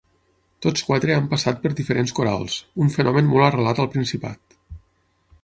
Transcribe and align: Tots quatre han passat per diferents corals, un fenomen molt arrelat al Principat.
Tots 0.65 0.85
quatre 0.87 1.13
han 1.17 1.27
passat 1.33 1.61
per 1.65 1.71
diferents 1.81 2.15
corals, 2.21 2.57
un 2.87 2.91
fenomen 2.97 3.31
molt 3.35 3.49
arrelat 3.51 3.83
al 3.85 3.93
Principat. 3.99 4.59